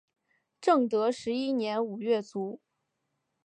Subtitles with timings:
[0.59, 2.59] 正德十一年五月卒。